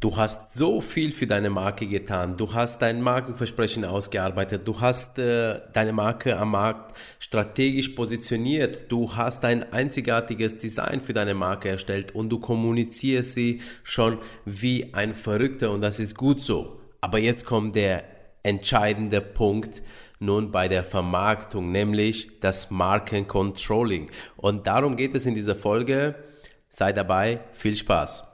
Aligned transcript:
Du 0.00 0.16
hast 0.16 0.54
so 0.54 0.80
viel 0.80 1.10
für 1.10 1.26
deine 1.26 1.50
Marke 1.50 1.88
getan. 1.88 2.36
Du 2.36 2.54
hast 2.54 2.82
dein 2.82 3.02
Markenversprechen 3.02 3.84
ausgearbeitet. 3.84 4.62
Du 4.68 4.80
hast 4.80 5.18
äh, 5.18 5.60
deine 5.72 5.92
Marke 5.92 6.36
am 6.36 6.52
Markt 6.52 6.96
strategisch 7.18 7.88
positioniert. 7.88 8.92
Du 8.92 9.16
hast 9.16 9.44
ein 9.44 9.72
einzigartiges 9.72 10.58
Design 10.58 11.00
für 11.00 11.14
deine 11.14 11.34
Marke 11.34 11.70
erstellt 11.70 12.14
und 12.14 12.28
du 12.28 12.38
kommunizierst 12.38 13.34
sie 13.34 13.60
schon 13.82 14.18
wie 14.44 14.94
ein 14.94 15.14
Verrückter 15.14 15.72
und 15.72 15.80
das 15.80 15.98
ist 15.98 16.16
gut 16.16 16.44
so. 16.44 16.78
Aber 17.00 17.18
jetzt 17.18 17.44
kommt 17.44 17.74
der 17.74 18.04
entscheidende 18.44 19.20
Punkt 19.20 19.82
nun 20.20 20.52
bei 20.52 20.68
der 20.68 20.84
Vermarktung, 20.84 21.72
nämlich 21.72 22.38
das 22.38 22.70
Markencontrolling. 22.70 24.10
Und 24.36 24.68
darum 24.68 24.94
geht 24.94 25.16
es 25.16 25.26
in 25.26 25.34
dieser 25.34 25.56
Folge. 25.56 26.14
Sei 26.68 26.92
dabei, 26.92 27.40
viel 27.52 27.74
Spaß. 27.74 28.27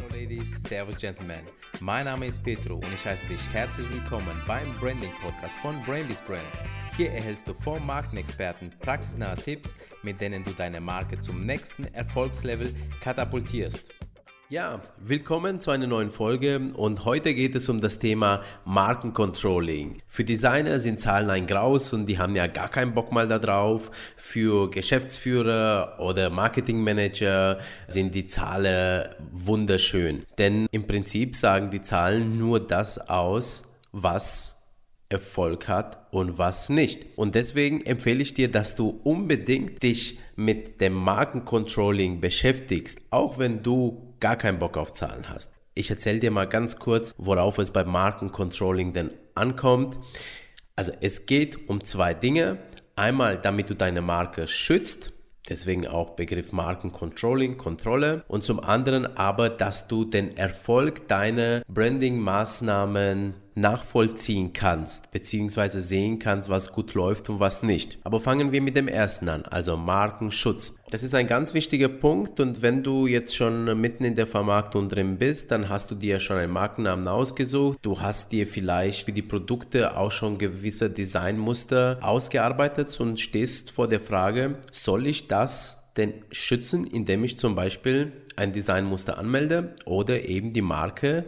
Hallo 0.00 0.14
Ladies, 0.18 0.62
Servus 0.62 0.96
Gentlemen. 0.96 1.40
Mein 1.80 2.06
Name 2.06 2.26
ist 2.26 2.42
Petro 2.42 2.76
und 2.76 2.94
ich 2.94 3.04
heiße 3.04 3.26
dich 3.26 3.40
herzlich 3.52 3.86
willkommen 3.90 4.40
beim 4.46 4.72
Branding 4.78 5.12
Podcast 5.22 5.56
von 5.58 5.80
Brainless 5.82 6.22
Brand. 6.22 6.40
Hier 6.96 7.10
erhältst 7.12 7.46
du 7.46 7.54
vom 7.54 7.84
Markenexperten 7.84 8.72
praxisnahe 8.80 9.36
Tipps, 9.36 9.74
mit 10.02 10.20
denen 10.20 10.42
du 10.42 10.52
deine 10.52 10.80
Marke 10.80 11.20
zum 11.20 11.44
nächsten 11.44 11.84
Erfolgslevel 11.92 12.74
katapultierst. 13.02 13.92
Ja, 14.50 14.80
willkommen 14.98 15.60
zu 15.60 15.70
einer 15.70 15.86
neuen 15.86 16.10
Folge 16.10 16.72
und 16.74 17.04
heute 17.04 17.34
geht 17.34 17.54
es 17.54 17.68
um 17.68 17.80
das 17.80 18.00
Thema 18.00 18.42
Markencontrolling. 18.64 19.98
Für 20.08 20.24
Designer 20.24 20.80
sind 20.80 21.00
Zahlen 21.00 21.30
ein 21.30 21.46
Graus 21.46 21.92
und 21.92 22.06
die 22.06 22.18
haben 22.18 22.34
ja 22.34 22.48
gar 22.48 22.68
keinen 22.68 22.92
Bock 22.92 23.12
mal 23.12 23.28
da 23.28 23.38
drauf. 23.38 23.92
Für 24.16 24.68
Geschäftsführer 24.68 25.98
oder 26.00 26.30
Marketingmanager 26.30 27.58
sind 27.86 28.12
die 28.12 28.26
Zahlen 28.26 29.10
wunderschön. 29.30 30.24
Denn 30.36 30.66
im 30.72 30.84
Prinzip 30.84 31.36
sagen 31.36 31.70
die 31.70 31.82
Zahlen 31.82 32.36
nur 32.36 32.58
das 32.58 32.98
aus, 32.98 33.62
was 33.92 34.60
Erfolg 35.08 35.68
hat 35.68 36.08
und 36.10 36.38
was 36.38 36.70
nicht. 36.70 37.06
Und 37.16 37.36
deswegen 37.36 37.82
empfehle 37.82 38.20
ich 38.20 38.34
dir, 38.34 38.50
dass 38.50 38.74
du 38.74 39.00
unbedingt 39.04 39.80
dich 39.84 40.18
mit 40.34 40.80
dem 40.80 40.94
Markencontrolling 40.94 42.20
beschäftigst, 42.20 43.00
auch 43.10 43.38
wenn 43.38 43.62
du 43.62 44.09
gar 44.20 44.36
keinen 44.36 44.58
Bock 44.58 44.76
auf 44.76 44.94
Zahlen 44.94 45.28
hast. 45.28 45.52
Ich 45.74 45.90
erzähle 45.90 46.20
dir 46.20 46.30
mal 46.30 46.48
ganz 46.48 46.78
kurz, 46.78 47.14
worauf 47.16 47.58
es 47.58 47.70
beim 47.70 47.88
Markencontrolling 47.88 48.92
denn 48.92 49.10
ankommt. 49.34 49.96
Also 50.76 50.92
es 51.00 51.26
geht 51.26 51.68
um 51.68 51.84
zwei 51.84 52.14
Dinge. 52.14 52.58
Einmal, 52.96 53.38
damit 53.38 53.70
du 53.70 53.74
deine 53.74 54.02
Marke 54.02 54.46
schützt, 54.46 55.12
deswegen 55.48 55.86
auch 55.86 56.16
Begriff 56.16 56.52
Markencontrolling, 56.52 57.56
Kontrolle. 57.56 58.24
Und 58.28 58.44
zum 58.44 58.60
anderen 58.60 59.16
aber, 59.16 59.48
dass 59.48 59.88
du 59.88 60.04
den 60.04 60.36
Erfolg 60.36 61.08
deiner 61.08 61.62
Branding-Maßnahmen 61.68 63.34
nachvollziehen 63.60 64.52
kannst, 64.52 65.10
beziehungsweise 65.10 65.80
sehen 65.80 66.18
kannst, 66.18 66.48
was 66.48 66.72
gut 66.72 66.94
läuft 66.94 67.28
und 67.30 67.40
was 67.40 67.62
nicht. 67.62 67.98
Aber 68.04 68.20
fangen 68.20 68.52
wir 68.52 68.60
mit 68.60 68.76
dem 68.76 68.88
ersten 68.88 69.28
an, 69.28 69.44
also 69.44 69.76
Markenschutz. 69.76 70.74
Das 70.90 71.02
ist 71.02 71.14
ein 71.14 71.26
ganz 71.26 71.54
wichtiger 71.54 71.88
Punkt 71.88 72.40
und 72.40 72.62
wenn 72.62 72.82
du 72.82 73.06
jetzt 73.06 73.36
schon 73.36 73.80
mitten 73.80 74.04
in 74.04 74.16
der 74.16 74.26
Vermarktung 74.26 74.88
drin 74.88 75.18
bist, 75.18 75.50
dann 75.50 75.68
hast 75.68 75.90
du 75.90 75.94
dir 75.94 76.18
schon 76.18 76.38
einen 76.38 76.52
Markennamen 76.52 77.06
ausgesucht. 77.06 77.78
Du 77.82 78.00
hast 78.00 78.32
dir 78.32 78.46
vielleicht 78.46 79.04
für 79.04 79.12
die 79.12 79.22
Produkte 79.22 79.96
auch 79.96 80.10
schon 80.10 80.38
gewisse 80.38 80.90
Designmuster 80.90 81.98
ausgearbeitet 82.00 82.98
und 82.98 83.20
stehst 83.20 83.70
vor 83.70 83.86
der 83.86 84.00
Frage, 84.00 84.56
soll 84.72 85.06
ich 85.06 85.28
das 85.28 85.80
denn 85.96 86.14
schützen, 86.30 86.86
indem 86.86 87.24
ich 87.24 87.38
zum 87.38 87.54
Beispiel 87.54 88.12
ein 88.36 88.52
Designmuster 88.52 89.18
anmelde 89.18 89.74
oder 89.84 90.28
eben 90.28 90.52
die 90.52 90.62
Marke 90.62 91.26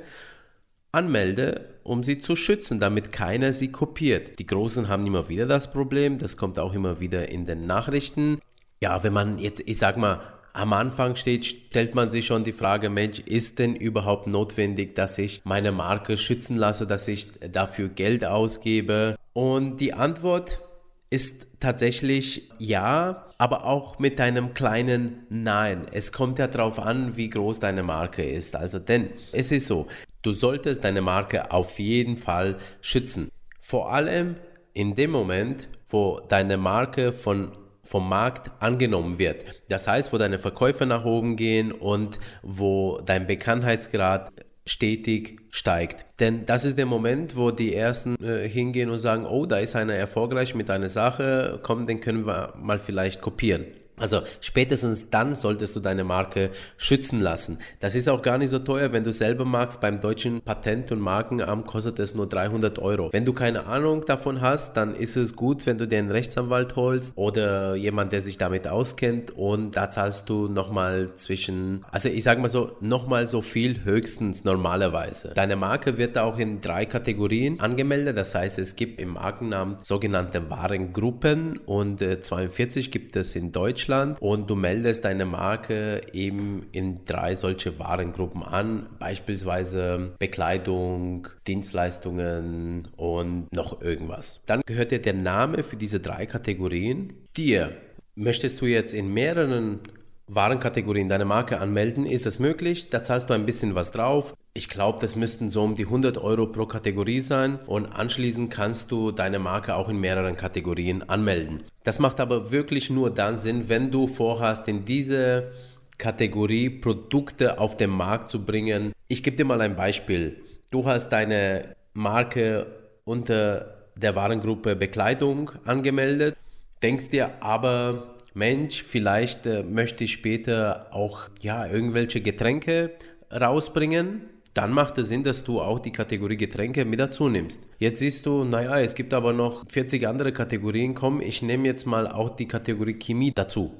anmelde, 0.92 1.78
um 1.82 2.04
sie 2.04 2.20
zu 2.20 2.36
schützen, 2.36 2.78
damit 2.78 3.12
keiner 3.12 3.52
sie 3.52 3.72
kopiert. 3.72 4.38
Die 4.38 4.46
Großen 4.46 4.88
haben 4.88 5.06
immer 5.06 5.28
wieder 5.28 5.46
das 5.46 5.72
Problem, 5.72 6.18
das 6.18 6.36
kommt 6.36 6.58
auch 6.58 6.74
immer 6.74 7.00
wieder 7.00 7.30
in 7.30 7.46
den 7.46 7.66
Nachrichten. 7.66 8.38
Ja, 8.80 9.02
wenn 9.02 9.12
man 9.12 9.38
jetzt, 9.38 9.62
ich 9.66 9.78
sag 9.78 9.96
mal, 9.96 10.20
am 10.52 10.74
Anfang 10.74 11.16
steht, 11.16 11.46
stellt 11.46 11.94
man 11.94 12.10
sich 12.10 12.26
schon 12.26 12.44
die 12.44 12.52
Frage, 12.52 12.90
Mensch, 12.90 13.20
ist 13.20 13.58
denn 13.58 13.74
überhaupt 13.74 14.26
notwendig, 14.26 14.94
dass 14.94 15.16
ich 15.16 15.40
meine 15.44 15.72
Marke 15.72 16.18
schützen 16.18 16.56
lasse, 16.56 16.86
dass 16.86 17.08
ich 17.08 17.28
dafür 17.40 17.88
Geld 17.88 18.24
ausgebe? 18.24 19.16
Und 19.32 19.78
die 19.78 19.94
Antwort 19.94 20.60
ist 21.08 21.46
tatsächlich 21.58 22.50
ja, 22.58 23.26
aber 23.38 23.64
auch 23.64 23.98
mit 23.98 24.20
einem 24.20 24.52
kleinen 24.52 25.26
Nein. 25.30 25.86
Es 25.90 26.12
kommt 26.12 26.38
ja 26.38 26.48
darauf 26.48 26.78
an, 26.78 27.16
wie 27.16 27.30
groß 27.30 27.60
deine 27.60 27.82
Marke 27.82 28.22
ist. 28.22 28.54
Also, 28.56 28.78
denn 28.78 29.10
es 29.32 29.52
ist 29.52 29.66
so, 29.66 29.86
Du 30.22 30.32
solltest 30.32 30.84
deine 30.84 31.02
Marke 31.02 31.50
auf 31.50 31.78
jeden 31.78 32.16
Fall 32.16 32.56
schützen. 32.80 33.28
Vor 33.60 33.92
allem 33.92 34.36
in 34.72 34.94
dem 34.94 35.10
Moment, 35.10 35.68
wo 35.88 36.20
deine 36.28 36.56
Marke 36.56 37.12
von, 37.12 37.52
vom 37.82 38.08
Markt 38.08 38.50
angenommen 38.60 39.18
wird. 39.18 39.62
Das 39.68 39.88
heißt, 39.88 40.12
wo 40.12 40.18
deine 40.18 40.38
Verkäufe 40.38 40.86
nach 40.86 41.04
oben 41.04 41.36
gehen 41.36 41.72
und 41.72 42.20
wo 42.42 43.00
dein 43.04 43.26
Bekanntheitsgrad 43.26 44.30
stetig 44.64 45.40
steigt. 45.50 46.06
Denn 46.20 46.46
das 46.46 46.64
ist 46.64 46.78
der 46.78 46.86
Moment, 46.86 47.36
wo 47.36 47.50
die 47.50 47.74
Ersten 47.74 48.14
äh, 48.22 48.48
hingehen 48.48 48.90
und 48.90 48.98
sagen, 48.98 49.26
oh, 49.26 49.44
da 49.44 49.58
ist 49.58 49.74
einer 49.74 49.94
erfolgreich 49.94 50.54
mit 50.54 50.70
einer 50.70 50.88
Sache, 50.88 51.58
komm, 51.64 51.86
den 51.86 52.00
können 52.00 52.26
wir 52.26 52.54
mal 52.56 52.78
vielleicht 52.78 53.20
kopieren. 53.20 53.66
Also 54.02 54.22
spätestens 54.40 55.10
dann 55.10 55.36
solltest 55.36 55.76
du 55.76 55.80
deine 55.80 56.02
Marke 56.02 56.50
schützen 56.76 57.20
lassen. 57.20 57.58
Das 57.78 57.94
ist 57.94 58.08
auch 58.08 58.20
gar 58.20 58.36
nicht 58.36 58.50
so 58.50 58.58
teuer, 58.58 58.92
wenn 58.92 59.04
du 59.04 59.12
selber 59.12 59.44
magst. 59.44 59.80
Beim 59.80 60.00
deutschen 60.00 60.40
Patent- 60.40 60.90
und 60.90 60.98
Markenamt 60.98 61.68
kostet 61.68 62.00
es 62.00 62.12
nur 62.12 62.28
300 62.28 62.80
Euro. 62.80 63.12
Wenn 63.12 63.24
du 63.24 63.32
keine 63.32 63.66
Ahnung 63.66 64.04
davon 64.04 64.40
hast, 64.40 64.76
dann 64.76 64.96
ist 64.96 65.16
es 65.16 65.36
gut, 65.36 65.66
wenn 65.66 65.78
du 65.78 65.86
dir 65.86 66.00
einen 66.00 66.10
Rechtsanwalt 66.10 66.74
holst 66.74 67.12
oder 67.14 67.76
jemand, 67.76 68.10
der 68.10 68.22
sich 68.22 68.38
damit 68.38 68.66
auskennt 68.66 69.30
und 69.30 69.76
da 69.76 69.88
zahlst 69.88 70.28
du 70.28 70.48
nochmal 70.48 71.14
zwischen, 71.14 71.84
also 71.92 72.08
ich 72.08 72.24
sage 72.24 72.40
mal 72.40 72.48
so, 72.48 72.72
nochmal 72.80 73.28
so 73.28 73.40
viel 73.40 73.84
höchstens 73.84 74.42
normalerweise. 74.42 75.30
Deine 75.32 75.54
Marke 75.54 75.96
wird 75.96 76.18
auch 76.18 76.38
in 76.38 76.60
drei 76.60 76.86
Kategorien 76.86 77.60
angemeldet. 77.60 78.16
Das 78.16 78.34
heißt, 78.34 78.58
es 78.58 78.74
gibt 78.74 79.00
im 79.00 79.10
Markennamen 79.12 79.76
sogenannte 79.82 80.50
Warengruppen 80.50 81.58
und 81.58 82.00
42 82.00 82.86
äh, 82.86 82.90
gibt 82.90 83.14
es 83.14 83.36
in 83.36 83.52
Deutschland 83.52 83.91
Deutschland 83.92 84.20
und 84.20 84.48
du 84.48 84.54
meldest 84.54 85.04
deine 85.04 85.24
Marke 85.24 86.00
eben 86.12 86.66
in 86.72 87.04
drei 87.04 87.34
solche 87.34 87.78
Warengruppen 87.78 88.42
an, 88.42 88.86
beispielsweise 88.98 90.14
Bekleidung, 90.18 91.28
Dienstleistungen 91.46 92.88
und 92.96 93.52
noch 93.52 93.80
irgendwas. 93.80 94.42
Dann 94.46 94.62
gehört 94.66 94.92
dir 94.92 95.00
der 95.00 95.14
Name 95.14 95.62
für 95.62 95.76
diese 95.76 96.00
drei 96.00 96.26
Kategorien 96.26 97.12
dir. 97.36 97.72
Möchtest 98.14 98.60
du 98.60 98.66
jetzt 98.66 98.94
in 98.94 99.12
mehreren 99.12 99.80
Warenkategorien 100.28 101.08
deine 101.08 101.24
Marke 101.24 101.58
anmelden, 101.58 102.06
ist 102.06 102.26
das 102.26 102.38
möglich. 102.38 102.90
Da 102.90 103.02
zahlst 103.02 103.28
du 103.28 103.34
ein 103.34 103.46
bisschen 103.46 103.74
was 103.74 103.90
drauf. 103.90 104.34
Ich 104.54 104.68
glaube, 104.68 104.98
das 105.00 105.16
müssten 105.16 105.48
so 105.48 105.62
um 105.62 105.76
die 105.76 105.86
100 105.86 106.18
Euro 106.18 106.46
pro 106.46 106.66
Kategorie 106.66 107.20
sein 107.20 107.58
und 107.66 107.86
anschließend 107.86 108.50
kannst 108.50 108.92
du 108.92 109.10
deine 109.10 109.38
Marke 109.38 109.74
auch 109.74 109.88
in 109.88 109.98
mehreren 109.98 110.36
Kategorien 110.36 111.08
anmelden. 111.08 111.62
Das 111.84 111.98
macht 111.98 112.20
aber 112.20 112.50
wirklich 112.50 112.90
nur 112.90 113.08
dann 113.08 113.38
Sinn, 113.38 113.70
wenn 113.70 113.90
du 113.90 114.06
vorhast, 114.06 114.68
in 114.68 114.84
diese 114.84 115.52
Kategorie 115.96 116.68
Produkte 116.68 117.58
auf 117.58 117.78
den 117.78 117.88
Markt 117.88 118.28
zu 118.28 118.44
bringen. 118.44 118.92
Ich 119.08 119.22
gebe 119.22 119.38
dir 119.38 119.46
mal 119.46 119.62
ein 119.62 119.74
Beispiel. 119.74 120.42
Du 120.70 120.84
hast 120.84 121.08
deine 121.08 121.74
Marke 121.94 122.66
unter 123.04 123.88
der 123.96 124.14
Warengruppe 124.14 124.76
Bekleidung 124.76 125.52
angemeldet, 125.64 126.36
denkst 126.82 127.08
dir 127.08 127.42
aber, 127.42 128.16
Mensch, 128.34 128.82
vielleicht 128.82 129.46
äh, 129.46 129.62
möchte 129.62 130.04
ich 130.04 130.12
später 130.12 130.88
auch 130.90 131.28
ja, 131.40 131.66
irgendwelche 131.66 132.20
Getränke 132.20 132.90
rausbringen. 133.30 134.28
Dann 134.54 134.72
macht 134.72 134.98
es 134.98 135.08
Sinn, 135.08 135.24
dass 135.24 135.44
du 135.44 135.60
auch 135.60 135.78
die 135.78 135.92
Kategorie 135.92 136.36
Getränke 136.36 136.84
mit 136.84 137.00
dazu 137.00 137.28
nimmst. 137.28 137.66
Jetzt 137.78 138.00
siehst 138.00 138.26
du, 138.26 138.44
naja, 138.44 138.78
es 138.80 138.94
gibt 138.94 139.14
aber 139.14 139.32
noch 139.32 139.64
40 139.70 140.06
andere 140.06 140.32
Kategorien. 140.32 140.94
Komm, 140.94 141.20
ich 141.20 141.42
nehme 141.42 141.66
jetzt 141.66 141.86
mal 141.86 142.06
auch 142.06 142.36
die 142.36 142.48
Kategorie 142.48 142.98
Chemie 142.98 143.32
dazu. 143.34 143.72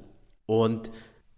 Und 0.46 0.90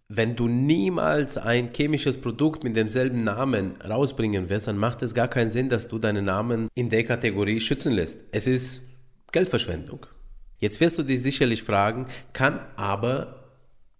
wenn 0.08 0.36
du 0.36 0.46
niemals 0.46 1.36
ein 1.36 1.72
chemisches 1.74 2.18
Produkt 2.18 2.62
mit 2.62 2.76
demselben 2.76 3.24
Namen 3.24 3.76
rausbringen 3.82 4.48
wirst, 4.48 4.68
dann 4.68 4.78
macht 4.78 5.02
es 5.02 5.14
gar 5.14 5.28
keinen 5.28 5.50
Sinn, 5.50 5.68
dass 5.68 5.88
du 5.88 5.98
deinen 5.98 6.26
Namen 6.26 6.68
in 6.74 6.90
der 6.90 7.04
Kategorie 7.04 7.58
schützen 7.58 7.92
lässt. 7.92 8.20
Es 8.30 8.46
ist 8.46 8.82
Geldverschwendung. 9.32 10.06
Jetzt 10.60 10.80
wirst 10.80 10.98
du 10.98 11.02
dich 11.02 11.22
sicherlich 11.22 11.62
fragen, 11.62 12.06
kann 12.32 12.60
aber 12.76 13.50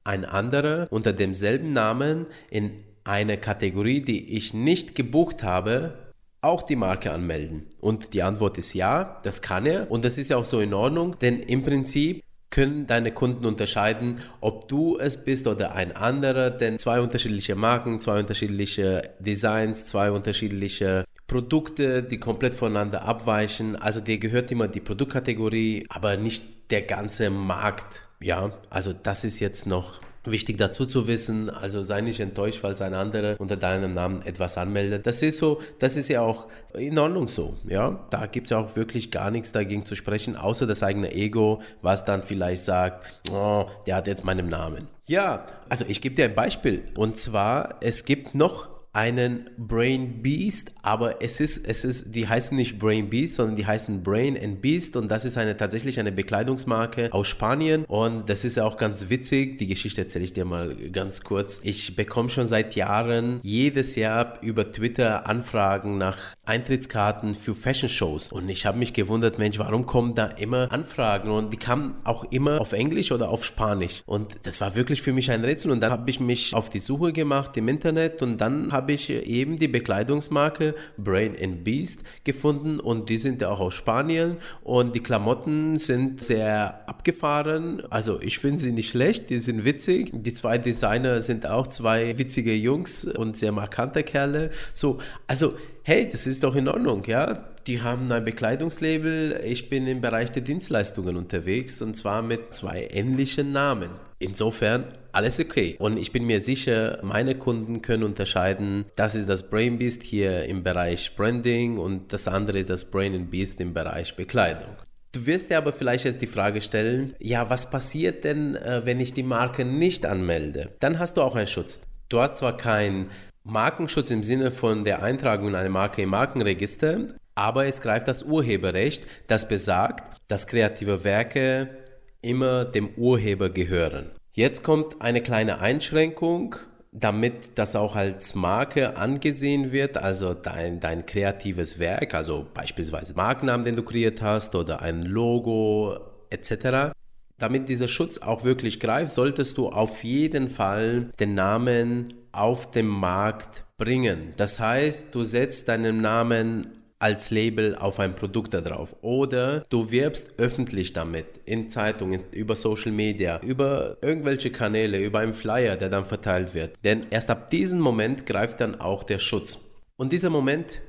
ein 0.05 0.25
anderer 0.25 0.87
unter 0.91 1.13
demselben 1.13 1.73
Namen 1.73 2.27
in 2.51 2.71
eine 3.05 3.39
Kategorie, 3.39 4.01
die 4.01 4.37
ich 4.37 4.55
nicht 4.55 4.95
gebucht 4.95 5.43
habe, 5.43 6.12
auch 6.41 6.62
die 6.62 6.77
Marke 6.77 7.12
anmelden? 7.12 7.67
Und 7.81 8.15
die 8.15 8.23
Antwort 8.23 8.59
ist 8.59 8.75
ja, 8.75 9.21
das 9.23 9.43
kann 9.43 9.67
er 9.67 9.91
und 9.91 10.05
das 10.05 10.19
ist 10.19 10.31
ja 10.31 10.37
auch 10.37 10.45
so 10.45 10.61
in 10.61 10.75
Ordnung, 10.75 11.19
denn 11.21 11.41
im 11.41 11.62
Prinzip 11.65 12.23
können 12.55 12.87
deine 12.87 13.11
Kunden 13.11 13.47
unterscheiden, 13.47 14.21
ob 14.41 14.69
du 14.69 14.97
es 14.97 15.25
bist 15.25 15.49
oder 15.49 15.75
ein 15.75 15.97
anderer, 15.97 16.51
denn 16.51 16.79
zwei 16.79 17.01
unterschiedliche 17.01 17.56
Marken, 17.56 18.01
zwei 18.01 18.21
unterschiedliche 18.21 19.11
Designs, 19.19 19.87
zwei 19.87 20.12
unterschiedliche 20.12 21.05
Produkte, 21.27 22.05
die 22.05 22.19
komplett 22.19 22.55
voneinander 22.55 23.03
abweichen. 23.03 23.75
Also 23.75 24.00
dir 24.00 24.19
gehört 24.19 24.53
immer 24.53 24.69
die 24.69 24.79
Produktkategorie, 24.79 25.87
aber 25.89 26.17
nicht 26.17 26.71
der 26.71 26.83
ganze 26.83 27.29
Markt. 27.29 28.07
Ja, 28.21 28.53
also 28.71 28.93
das 28.93 29.25
ist 29.25 29.41
jetzt 29.41 29.67
noch 29.67 30.00
Wichtig 30.26 30.56
dazu 30.56 30.87
zu 30.87 31.06
wissen, 31.06 31.50
also 31.50 31.82
sei 31.82 32.00
nicht 32.00 32.21
enttäuscht, 32.21 32.61
falls 32.62 32.81
ein 32.81 32.94
anderer 32.94 33.37
unter 33.38 33.56
deinem 33.56 33.93
Namen 33.93 34.23
etwas 34.23 34.56
anmeldet. 34.56 35.06
Das 35.06 35.23
ist 35.23 35.38
so, 35.38 35.61
das 35.79 35.97
ist 35.97 36.09
ja 36.09 36.23
auch 36.23 36.49
in 36.73 36.99
Ordnung 36.99 37.29
so, 37.29 37.55
ja. 37.69 38.06
Da 38.11 38.26
gibt 38.26 38.47
es 38.47 38.50
ja 38.50 38.59
auch 38.59 38.75
wirklich 38.75 39.11
gar 39.11 39.31
nichts 39.31 39.53
dagegen 39.53 39.85
zu 39.85 39.94
sprechen, 39.94 40.37
außer 40.37 40.67
das 40.67 40.82
eigene 40.82 41.12
Ego, 41.12 41.61
was 41.82 42.05
dann 42.05 42.23
vielleicht 42.23 42.65
sagt, 42.65 43.23
oh, 43.31 43.67
der 43.87 43.97
hat 43.97 44.06
jetzt 44.06 44.25
meinen 44.25 44.49
Namen. 44.49 44.88
Ja, 45.06 45.44
also 45.69 45.85
ich 45.87 46.00
gebe 46.00 46.15
dir 46.15 46.25
ein 46.25 46.35
Beispiel. 46.35 46.85
Und 46.97 47.19
zwar, 47.19 47.76
es 47.81 48.06
gibt 48.06 48.35
noch 48.35 48.74
einen 48.94 49.50
Brain 49.58 50.23
Beast, 50.23 50.70
aber 50.82 51.20
es 51.20 51.41
ist, 51.41 51.67
es 51.67 51.85
ist, 51.85 52.14
die 52.14 52.29
heißen 52.29 52.56
nicht 52.56 52.79
Brain 52.79 53.11
Beast, 53.11 53.35
sondern 53.35 53.56
die 53.56 53.67
heißen 53.67 54.05
Brain 54.05 54.38
and 54.41 54.62
Beast 54.62 54.96
und 54.96 55.11
das 55.11 55.25
ist 55.25 55.37
eine 55.37 55.56
tatsächlich 55.56 55.99
eine 55.99 56.12
Bekleidungsmarke 56.12 57.12
aus 57.12 57.26
Spanien 57.26 57.85
und 57.87 58.29
das 58.29 58.44
ist 58.44 58.58
auch 58.61 58.79
ganz 58.79 59.08
witzig. 59.11 59.58
Die 59.58 59.67
Geschichte 59.67 60.02
erzähle 60.02 60.25
ich 60.25 60.32
dir 60.32 60.44
mal 60.44 60.76
ganz 60.93 61.23
kurz. 61.23 61.61
Ich 61.64 61.96
bekomme 61.96 62.31
schon 62.31 62.46
seit 62.46 62.76
Jahren 62.76 63.41
jedes 63.43 63.96
Jahr 63.96 64.41
über 64.43 64.70
Twitter 64.70 65.26
Anfragen 65.26 65.99
nach 65.99 66.19
Eintrittskarten 66.44 67.35
für 67.35 67.56
Fashion 67.56 67.88
Shows 67.88 68.31
und 68.31 68.49
ich 68.49 68.64
habe 68.64 68.79
mich 68.79 68.93
gewundert, 68.93 69.40
Mensch, 69.40 69.58
warum 69.58 69.87
kommen 69.87 70.14
da 70.14 70.26
immer 70.26 70.70
Anfragen 70.70 71.31
und 71.31 71.52
die 71.52 71.56
kamen 71.56 71.97
auch 72.05 72.31
immer 72.31 72.61
auf 72.61 72.73
Englisch 72.73 73.11
oder 73.11 73.29
auf 73.29 73.44
Spanisch 73.44 74.05
und 74.06 74.37
das 74.44 74.61
war 74.61 74.76
wirklich 74.76 75.02
für 75.02 75.12
mich 75.12 75.32
ein 75.32 75.44
Rätsel 75.44 75.73
und 75.73 75.81
dann 75.81 75.90
habe 75.90 76.08
ich 76.08 76.20
mich 76.20 76.55
auf 76.55 76.69
die 76.69 76.79
Suche 76.79 77.12
gemacht 77.12 77.56
im 77.56 77.67
Internet 77.67 78.23
und 78.23 78.38
dann 78.38 78.70
habe 78.73 78.84
habe 78.85 78.93
ich 78.93 79.09
eben 79.09 79.59
die 79.59 79.67
Bekleidungsmarke 79.67 80.75
Brain 80.99 81.35
and 81.43 81.65
Beast 81.65 82.01
gefunden 82.23 82.79
und 82.79 83.09
die 83.09 83.17
sind 83.17 83.41
ja 83.41 83.49
auch 83.49 83.61
aus 83.61 83.73
Spanien 83.73 84.37
und 84.63 84.95
die 84.95 85.01
Klamotten 85.01 85.79
sind 85.79 86.23
sehr 86.23 86.87
abgefahren. 86.87 87.83
Also 87.89 88.21
ich 88.21 88.39
finde 88.39 88.61
sie 88.61 88.73
nicht 88.73 88.91
schlecht, 88.91 89.31
die 89.31 89.39
sind 89.39 89.65
witzig. 89.65 90.11
Die 90.13 90.35
zwei 90.35 90.59
Designer 90.59 91.23
sind 91.23 91.47
auch 91.47 91.67
zwei 91.69 92.19
witzige 92.19 92.53
Jungs 92.53 93.07
und 93.07 93.39
sehr 93.39 93.53
markante 93.53 94.03
Kerle. 94.03 94.51
So, 94.75 94.99
also 95.29 95.55
hey, 95.83 96.07
das 96.07 96.27
ist 96.27 96.45
doch 96.45 96.55
in 96.55 96.69
Ordnung, 96.69 97.05
ja. 97.07 97.49
Die 97.67 97.81
haben 97.81 98.13
ein 98.13 98.23
Bekleidungslabel. 98.23 99.41
Ich 99.47 99.71
bin 99.71 99.87
im 99.87 100.03
Bereich 100.03 100.31
der 100.31 100.43
Dienstleistungen 100.43 101.17
unterwegs 101.17 101.81
und 101.81 101.97
zwar 101.97 102.21
mit 102.21 102.53
zwei 102.53 102.87
ähnlichen 102.93 103.53
Namen. 103.53 103.89
Insofern 104.25 104.87
alles 105.12 105.38
okay. 105.38 105.76
Und 105.79 105.99
ich 105.99 106.11
bin 106.11 106.25
mir 106.25 106.41
sicher, 106.41 106.99
meine 107.03 107.35
Kunden 107.35 107.82
können 107.82 108.05
unterscheiden, 108.05 108.87
das 108.97 109.15
ist 109.15 109.29
das 109.29 109.50
Brain 109.50 109.79
Beast 109.79 110.03
hier 110.03 110.44
im 110.44 110.62
Bereich 110.62 111.15
Branding 111.15 111.76
und 111.76 112.11
das 112.11 112.26
andere 112.26 112.59
ist 112.59 112.71
das 112.71 112.87
Brain 112.87 113.15
and 113.15 113.31
Beast 113.31 113.61
im 113.61 113.75
Bereich 113.75 114.17
Bekleidung. 114.17 114.76
Du 115.12 115.26
wirst 115.26 115.50
dir 115.50 115.59
aber 115.59 115.75
vielleicht 115.75 116.06
jetzt 116.06 116.23
die 116.23 116.26
Frage 116.26 116.62
stellen, 116.62 117.15
ja, 117.21 117.50
was 117.50 117.69
passiert 117.69 118.25
denn, 118.25 118.56
äh, 118.56 118.81
wenn 118.87 118.99
ich 118.99 119.12
die 119.12 119.23
Marke 119.23 119.67
nicht 119.67 120.06
anmelde? 120.06 120.71
Dann 120.81 120.99
hast 120.99 121.19
du 121.19 121.21
auch 121.21 121.37
einen 121.37 121.47
Schutz. 121.47 121.81
Du 122.09 122.19
hast 122.19 122.38
zwar 122.38 122.56
keinen 122.56 123.11
Markenschutz 123.43 124.11
im 124.11 124.23
Sinne 124.23 124.53
von 124.53 124.85
der 124.85 125.03
Eintragung 125.03 125.55
einer 125.55 125.69
Marke 125.69 126.00
im 126.00 126.09
Markenregister, 126.09 127.09
aber 127.35 127.67
es 127.67 127.82
greift 127.82 128.09
das 128.09 128.23
Urheberrecht, 128.23 129.06
das 129.26 129.47
besagt, 129.49 130.11
dass 130.29 130.47
kreative 130.47 131.05
Werke 131.05 131.84
immer 132.25 132.65
dem 132.65 132.88
Urheber 132.97 133.50
gehören. 133.50 134.11
Jetzt 134.32 134.65
kommt 134.65 135.00
eine 135.00 135.23
kleine 135.23 135.61
Einschränkung, 135.61 136.56
damit 136.91 137.56
das 137.56 137.76
auch 137.76 137.97
als 137.97 138.35
Marke 138.35 138.97
angesehen 138.97 139.73
wird, 139.73 139.97
also 139.97 140.32
dein, 140.32 140.81
dein 140.81 141.06
kreatives 141.06 141.79
Werk, 141.79 142.15
also 142.15 142.47
beispielsweise 142.55 143.15
Markennamen, 143.15 143.65
den 143.65 143.76
du 143.76 143.82
kreiert 143.82 144.23
hast 144.23 144.55
oder 144.55 144.82
ein 144.82 145.03
Logo 145.03 145.97
etc. 146.31 146.94
Damit 147.38 147.69
dieser 147.69 147.88
Schutz 147.88 148.19
auch 148.19 148.44
wirklich 148.44 148.79
greift, 148.79 149.12
solltest 149.12 149.59
du 149.59 149.69
auf 149.69 150.05
jeden 150.05 150.49
Fall 150.49 151.11
den 151.19 151.35
Namen 151.35 152.15
auf 152.31 152.71
dem 152.71 152.87
Markt 152.87 153.65
bringen. 153.76 154.32
Das 154.37 154.61
heißt, 154.61 155.15
du 155.15 155.25
setzt 155.25 155.69
deinen 155.69 156.00
Namen 156.00 156.84
als 157.05 157.31
Label 157.31 157.77
auf 157.77 158.01
ein 158.01 158.15
Produkt 158.17 158.55
da 158.55 158.62
drauf. 158.62 158.97
Oder 159.03 159.65
du 159.69 159.91
wirbst 159.91 160.31
öffentlich 160.39 160.95
damit 160.95 161.27
in 161.45 161.69
Zeitungen, 161.69 162.23
über 162.33 162.56
Social 162.56 162.93
Media, 162.93 163.41
über 163.43 163.99
irgendwelche 164.01 164.51
Kanäle, 164.51 164.99
über 165.05 165.19
einen 165.19 165.35
Flyer, 165.35 165.77
der 165.77 165.91
dann 165.91 166.06
verteilt 166.06 166.55
wird. 166.55 166.77
Denn 166.83 167.05
erst 167.11 167.29
ab 167.29 167.51
diesem 167.51 167.79
Moment 167.79 168.25
greift 168.25 168.62
dann 168.62 168.81
auch 168.81 169.05
der 169.05 169.19
Schutz. 169.19 169.59
Und 169.97 170.12
dieser 170.12 170.31
Moment, 170.31 170.81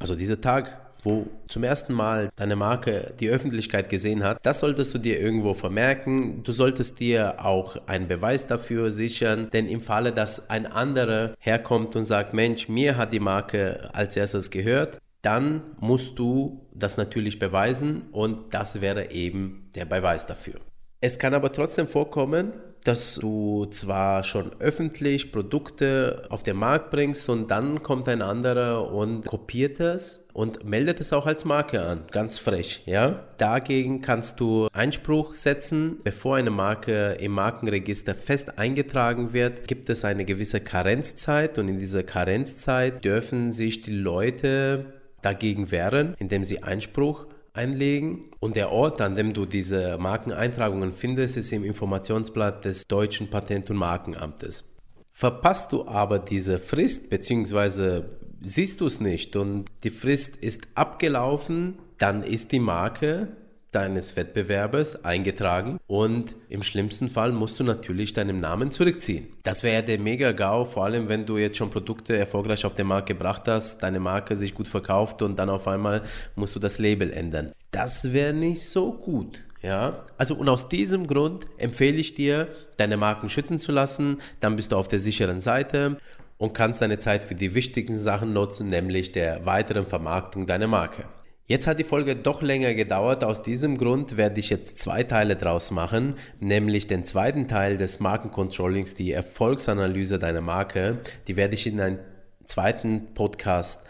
also 0.00 0.16
dieser 0.16 0.40
Tag, 0.40 0.76
wo 1.04 1.28
zum 1.46 1.62
ersten 1.62 1.92
Mal 1.92 2.30
deine 2.34 2.56
Marke 2.56 3.14
die 3.20 3.30
Öffentlichkeit 3.30 3.88
gesehen 3.88 4.24
hat, 4.24 4.44
das 4.44 4.58
solltest 4.58 4.92
du 4.92 4.98
dir 4.98 5.20
irgendwo 5.20 5.54
vermerken. 5.54 6.42
Du 6.42 6.50
solltest 6.50 6.98
dir 6.98 7.44
auch 7.44 7.76
einen 7.86 8.08
Beweis 8.08 8.48
dafür 8.48 8.90
sichern, 8.90 9.48
denn 9.52 9.68
im 9.68 9.82
Falle, 9.82 10.10
dass 10.10 10.50
ein 10.50 10.66
anderer 10.66 11.34
herkommt 11.38 11.94
und 11.94 12.06
sagt, 12.06 12.34
Mensch, 12.34 12.68
mir 12.68 12.96
hat 12.96 13.12
die 13.12 13.20
Marke 13.20 13.88
als 13.92 14.16
erstes 14.16 14.50
gehört, 14.50 14.98
dann 15.22 15.62
musst 15.78 16.18
du 16.18 16.66
das 16.72 16.96
natürlich 16.96 17.38
beweisen 17.38 18.02
und 18.12 18.42
das 18.54 18.80
wäre 18.80 19.10
eben 19.10 19.70
der 19.74 19.84
Beweis 19.84 20.26
dafür. 20.26 20.60
Es 21.02 21.18
kann 21.18 21.34
aber 21.34 21.52
trotzdem 21.52 21.86
vorkommen, 21.86 22.52
dass 22.84 23.16
du 23.16 23.66
zwar 23.66 24.24
schon 24.24 24.52
öffentlich 24.58 25.32
Produkte 25.32 26.26
auf 26.30 26.42
den 26.42 26.56
Markt 26.56 26.90
bringst 26.90 27.28
und 27.28 27.50
dann 27.50 27.82
kommt 27.82 28.08
ein 28.08 28.22
anderer 28.22 28.90
und 28.90 29.26
kopiert 29.26 29.80
es 29.80 30.26
und 30.32 30.64
meldet 30.64 31.00
es 31.00 31.12
auch 31.12 31.26
als 31.26 31.44
Marke 31.44 31.82
an, 31.82 32.04
ganz 32.10 32.38
frech, 32.38 32.82
ja? 32.86 33.26
Dagegen 33.36 34.00
kannst 34.00 34.40
du 34.40 34.68
Einspruch 34.72 35.34
setzen, 35.34 35.98
bevor 36.04 36.36
eine 36.36 36.50
Marke 36.50 37.16
im 37.20 37.32
Markenregister 37.32 38.14
fest 38.14 38.58
eingetragen 38.58 39.32
wird, 39.32 39.68
gibt 39.68 39.90
es 39.90 40.04
eine 40.04 40.24
gewisse 40.24 40.60
Karenzzeit 40.60 41.58
und 41.58 41.68
in 41.68 41.78
dieser 41.78 42.02
Karenzzeit 42.02 43.04
dürfen 43.04 43.52
sich 43.52 43.82
die 43.82 43.96
Leute 43.96 44.99
dagegen 45.22 45.70
wehren, 45.70 46.14
indem 46.18 46.44
sie 46.44 46.62
Einspruch 46.62 47.26
einlegen. 47.52 48.30
Und 48.40 48.56
der 48.56 48.70
Ort, 48.70 49.00
an 49.00 49.14
dem 49.14 49.34
du 49.34 49.46
diese 49.46 49.98
Markeneintragungen 49.98 50.92
findest, 50.92 51.36
ist 51.36 51.52
im 51.52 51.64
Informationsblatt 51.64 52.64
des 52.64 52.86
Deutschen 52.86 53.28
Patent- 53.28 53.70
und 53.70 53.76
Markenamtes. 53.76 54.64
Verpasst 55.12 55.72
du 55.72 55.86
aber 55.86 56.18
diese 56.18 56.58
Frist, 56.58 57.10
beziehungsweise 57.10 58.18
siehst 58.40 58.80
du 58.80 58.86
es 58.86 59.00
nicht 59.00 59.36
und 59.36 59.66
die 59.84 59.90
Frist 59.90 60.36
ist 60.36 60.62
abgelaufen, 60.74 61.78
dann 61.98 62.22
ist 62.22 62.52
die 62.52 62.60
Marke 62.60 63.36
deines 63.72 64.16
Wettbewerbers 64.16 65.04
eingetragen 65.04 65.78
und 65.86 66.34
im 66.48 66.62
schlimmsten 66.62 67.08
Fall 67.08 67.32
musst 67.32 67.60
du 67.60 67.64
natürlich 67.64 68.12
deinen 68.12 68.40
Namen 68.40 68.70
zurückziehen. 68.70 69.28
Das 69.42 69.62
wäre 69.62 69.82
der 69.82 69.98
Mega-GAU, 69.98 70.64
vor 70.64 70.84
allem 70.84 71.08
wenn 71.08 71.26
du 71.26 71.38
jetzt 71.38 71.56
schon 71.56 71.70
Produkte 71.70 72.16
erfolgreich 72.16 72.64
auf 72.64 72.74
den 72.74 72.88
Markt 72.88 73.08
gebracht 73.08 73.44
hast, 73.46 73.82
deine 73.82 74.00
Marke 74.00 74.36
sich 74.36 74.54
gut 74.54 74.68
verkauft 74.68 75.22
und 75.22 75.38
dann 75.38 75.50
auf 75.50 75.68
einmal 75.68 76.02
musst 76.34 76.54
du 76.56 76.60
das 76.60 76.78
Label 76.78 77.12
ändern. 77.12 77.52
Das 77.70 78.12
wäre 78.12 78.32
nicht 78.32 78.64
so 78.64 78.92
gut. 78.92 79.44
Ja, 79.62 80.06
also 80.16 80.36
und 80.36 80.48
aus 80.48 80.68
diesem 80.70 81.06
Grund 81.06 81.44
empfehle 81.58 81.98
ich 81.98 82.14
dir, 82.14 82.48
deine 82.78 82.96
Marken 82.96 83.28
schützen 83.28 83.60
zu 83.60 83.72
lassen, 83.72 84.20
dann 84.40 84.56
bist 84.56 84.72
du 84.72 84.76
auf 84.76 84.88
der 84.88 85.00
sicheren 85.00 85.40
Seite 85.40 85.98
und 86.38 86.54
kannst 86.54 86.80
deine 86.80 86.98
Zeit 86.98 87.22
für 87.22 87.34
die 87.34 87.54
wichtigen 87.54 87.98
Sachen 87.98 88.32
nutzen, 88.32 88.68
nämlich 88.68 89.12
der 89.12 89.44
weiteren 89.44 89.84
Vermarktung 89.84 90.46
deiner 90.46 90.66
Marke. 90.66 91.04
Jetzt 91.50 91.66
hat 91.66 91.80
die 91.80 91.84
Folge 91.84 92.14
doch 92.14 92.42
länger 92.42 92.74
gedauert. 92.74 93.24
Aus 93.24 93.42
diesem 93.42 93.76
Grund 93.76 94.16
werde 94.16 94.38
ich 94.38 94.50
jetzt 94.50 94.78
zwei 94.78 95.02
Teile 95.02 95.34
draus 95.34 95.72
machen, 95.72 96.14
nämlich 96.38 96.86
den 96.86 97.04
zweiten 97.04 97.48
Teil 97.48 97.76
des 97.76 97.98
Markencontrollings, 97.98 98.94
die 98.94 99.10
Erfolgsanalyse 99.10 100.20
deiner 100.20 100.42
Marke. 100.42 100.98
Die 101.26 101.34
werde 101.34 101.54
ich 101.54 101.66
in 101.66 101.80
einem 101.80 101.98
zweiten 102.46 103.14
Podcast 103.14 103.84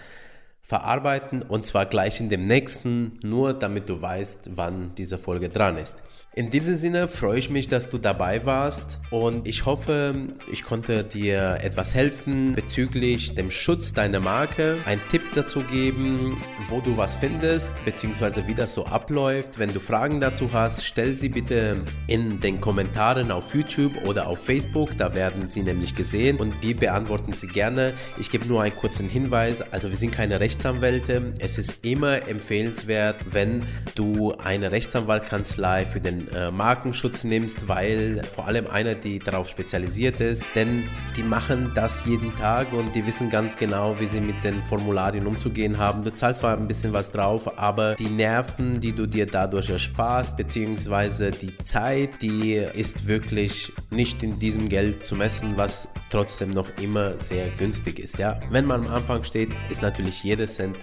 verarbeiten 0.71 1.43
und 1.43 1.67
zwar 1.67 1.85
gleich 1.85 2.21
in 2.21 2.29
dem 2.29 2.47
nächsten, 2.47 3.19
nur 3.25 3.55
damit 3.55 3.89
du 3.89 4.01
weißt, 4.01 4.51
wann 4.55 4.93
diese 4.97 5.19
Folge 5.19 5.49
dran 5.49 5.77
ist. 5.77 6.01
In 6.33 6.49
diesem 6.49 6.77
Sinne 6.77 7.09
freue 7.09 7.41
ich 7.41 7.51
mich, 7.51 7.67
dass 7.67 7.91
du 7.91 7.99
dabei 7.99 8.47
warst 8.47 9.01
und 9.11 9.49
ich 9.49 9.67
hoffe, 9.67 10.15
ich 10.53 10.63
konnte 10.63 11.03
dir 11.03 11.59
etwas 11.61 11.93
helfen 11.97 12.53
bezüglich 12.53 13.35
dem 13.35 13.51
Schutz 13.51 13.93
deiner 13.93 14.21
Marke, 14.21 14.77
einen 14.87 15.01
Tipp 15.11 15.23
dazu 15.35 15.59
geben, 15.63 16.41
wo 16.69 16.81
du 16.81 16.97
was 16.97 17.17
findest, 17.17 17.73
beziehungsweise 17.85 18.47
wie 18.47 18.55
das 18.55 18.75
so 18.75 18.87
abläuft. 18.87 19.59
Wenn 19.59 19.75
du 19.75 19.81
Fragen 19.81 20.21
dazu 20.21 20.51
hast, 20.53 20.87
stell 20.87 21.15
sie 21.15 21.31
bitte 21.31 21.79
in 22.07 22.39
den 22.39 22.61
Kommentaren 22.61 23.33
auf 23.33 23.53
YouTube 23.53 23.97
oder 24.07 24.29
auf 24.29 24.39
Facebook, 24.39 24.97
da 24.97 25.13
werden 25.17 25.51
sie 25.51 25.63
nämlich 25.63 25.97
gesehen 25.97 26.37
und 26.37 26.63
wir 26.63 26.77
beantworten 26.77 27.33
sie 27.33 27.49
gerne. 27.49 27.93
Ich 28.21 28.31
gebe 28.31 28.47
nur 28.47 28.63
einen 28.63 28.77
kurzen 28.77 29.09
Hinweis, 29.09 29.63
also 29.73 29.89
wir 29.89 29.97
sind 29.97 30.13
keine 30.13 30.39
Rechte 30.39 30.60
Rechtsanwälte. 30.61 31.33
Es 31.39 31.57
ist 31.57 31.79
immer 31.87 32.29
empfehlenswert, 32.29 33.17
wenn 33.31 33.63
du 33.95 34.35
eine 34.35 34.71
Rechtsanwaltkanzlei 34.71 35.87
für 35.87 36.01
den 36.01 36.29
äh, 36.35 36.51
Markenschutz 36.51 37.25
nimmst, 37.25 37.67
weil 37.67 38.23
vor 38.25 38.47
allem 38.47 38.67
einer, 38.67 38.95
die 38.95 39.21
darauf 39.21 39.49
spezialisiert 39.49 40.21
ist, 40.21 40.45
denn 40.55 40.85
die 41.17 41.23
machen 41.23 41.73
das 41.75 42.05
jeden 42.05 42.37
Tag 42.37 42.75
und 42.75 42.95
die 42.95 43.07
wissen 43.07 43.31
ganz 43.31 43.57
genau, 43.57 43.99
wie 44.01 44.07
sie 44.07 44.21
mit 44.21 44.45
den 44.45 44.61
Formularien 44.61 45.27
umzugehen 45.27 45.79
haben. 45.79 46.05
Du 46.05 46.13
zahlst 46.13 46.41
zwar 46.41 46.59
ein 46.59 46.69
bisschen 46.69 46.93
was 46.93 47.11
drauf, 47.11 47.59
aber 47.59 47.95
die 47.95 48.11
Nerven, 48.11 48.81
die 48.81 48.93
du 48.93 49.07
dir 49.07 49.25
dadurch 49.25 49.71
ersparst, 49.71 50.37
beziehungsweise 50.37 51.31
die 51.31 51.57
Zeit, 51.65 52.21
die 52.21 52.57
ist 52.57 53.07
wirklich 53.07 53.73
nicht 53.91 54.23
in 54.23 54.39
diesem 54.39 54.69
Geld 54.69 55.07
zu 55.07 55.15
messen, 55.15 55.57
was 55.57 55.89
trotzdem 56.11 56.51
noch 56.51 56.67
immer 56.83 57.19
sehr 57.19 57.49
günstig 57.57 57.99
ist. 57.99 58.19
Ja? 58.19 58.39
Wenn 58.51 58.67
man 58.67 58.85
am 58.87 58.93
Anfang 58.93 59.25
steht, 59.25 59.51
ist 59.71 59.81
natürlich 59.81 60.23
jeder 60.23 60.50
Cent 60.55 60.77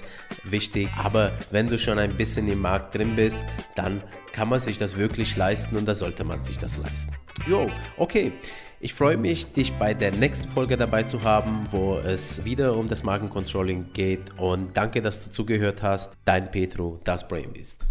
wichtig, 0.44 0.90
aber 0.98 1.32
wenn 1.52 1.68
du 1.68 1.78
schon 1.78 2.00
ein 2.00 2.16
bisschen 2.16 2.48
im 2.48 2.62
Markt 2.62 2.96
drin 2.96 3.16
bist, 3.16 3.40
dann 3.76 4.02
kann 4.32 4.50
man 4.50 4.60
sich 4.60 4.78
das 4.78 4.98
wirklich 4.98 5.36
leisten 5.36 5.78
und 5.78 5.88
da 5.88 5.96
sollte 5.96 6.24
man 6.24 6.44
sich 6.44 6.60
das 6.60 6.78
leisten. 6.78 7.12
Jo, 7.48 7.68
okay. 7.98 8.32
Ich 8.80 8.94
freue 8.94 9.18
mich, 9.18 9.52
dich 9.54 9.74
bei 9.74 9.96
der 9.96 10.12
nächsten 10.12 10.48
Folge 10.50 10.78
dabei 10.78 11.02
zu 11.02 11.24
haben, 11.24 11.64
wo 11.72 11.98
es 11.98 12.46
wieder 12.46 12.78
um 12.78 12.88
das 12.88 13.02
Markencontrolling 13.02 13.88
geht 13.94 14.38
und 14.38 14.78
danke, 14.78 15.02
dass 15.02 15.24
du 15.24 15.32
zugehört 15.32 15.82
hast. 15.82 16.14
Dein 16.26 16.52
Petro, 16.52 17.00
das 17.04 17.28
Brain 17.28 17.52
Beast. 17.54 17.88